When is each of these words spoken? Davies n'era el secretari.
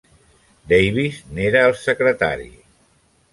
Davies 0.71 1.19
n'era 1.39 1.61
el 1.67 1.75
secretari. 1.83 2.49